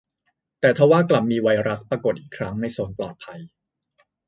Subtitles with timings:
[0.59, 3.39] แต่ทว่ากลับมีไวรัสปรากฏอีกครั้งในโซนปลอดภัย